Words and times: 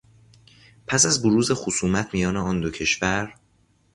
پس 0.87 1.05
از 1.05 1.21
بروز 1.23 1.51
خصومت 1.51 2.13
میان 2.13 2.37
آن 2.37 2.61
دو 2.61 2.71
کشور 2.71 3.33